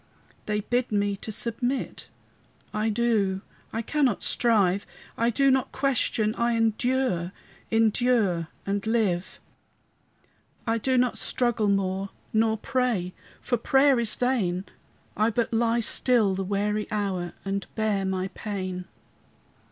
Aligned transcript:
They 0.47 0.61
bid 0.61 0.91
me 0.91 1.15
to 1.17 1.31
submit; 1.31 2.09
I 2.73 2.89
do, 2.89 3.41
I 3.71 3.83
cannot 3.83 4.23
strive; 4.23 4.87
I 5.15 5.29
do 5.29 5.51
not 5.51 5.71
question, 5.71 6.33
I 6.39 6.53
endure, 6.57 7.33
Endure 7.69 8.47
and 8.65 8.87
live. 8.87 9.39
I 10.65 10.79
do 10.79 10.97
not 10.97 11.19
struggle 11.19 11.69
more, 11.69 12.09
Nor 12.33 12.57
pray, 12.57 13.13
for 13.41 13.57
prayer 13.57 13.99
is 13.99 14.15
vain; 14.15 14.65
I 15.15 15.29
but 15.29 15.53
lie 15.53 15.81
still 15.81 16.33
the 16.33 16.43
weary 16.43 16.87
hour, 16.89 17.33
And 17.45 17.67
bear 17.75 18.03
my 18.03 18.29
pain. 18.29 18.85